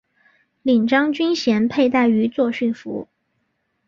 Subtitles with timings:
[0.63, 3.07] 领章军衔佩戴于作训服。